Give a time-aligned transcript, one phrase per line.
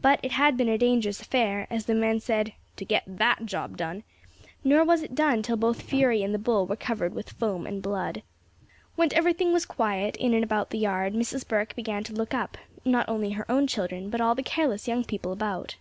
[0.00, 3.76] But it had been a dangerous affair, as the men said, "to get that job
[3.76, 4.02] done;"
[4.64, 7.80] nor was it done till both Fury and the bull were covered with foam and
[7.80, 8.24] blood.
[8.96, 11.46] When everything was quiet in and about the yard, Mrs.
[11.46, 15.04] Burke began to look up, not only her own children, but all the careless young
[15.04, 15.76] people about.